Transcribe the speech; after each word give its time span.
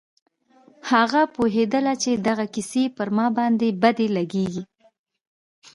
هغه 0.91 1.21
پوهېدله 1.35 1.93
چې 2.03 2.11
دغه 2.27 2.45
کيسې 2.53 2.83
پر 2.95 3.07
ما 3.15 3.25
بدې 3.83 4.07
لگېږي. 4.17 4.63